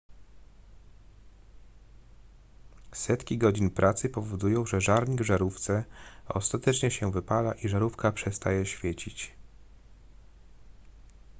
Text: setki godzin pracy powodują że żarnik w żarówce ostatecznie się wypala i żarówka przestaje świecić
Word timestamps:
setki 2.91 3.37
godzin 3.37 3.69
pracy 3.69 4.09
powodują 4.09 4.65
że 4.65 4.81
żarnik 4.81 5.21
w 5.21 5.25
żarówce 5.25 5.83
ostatecznie 6.27 6.91
się 6.91 7.11
wypala 7.11 7.53
i 7.53 7.67
żarówka 7.69 8.11
przestaje 8.11 8.65
świecić 8.65 9.31